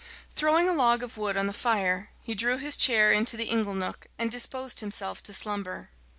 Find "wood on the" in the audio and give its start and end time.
1.15-1.53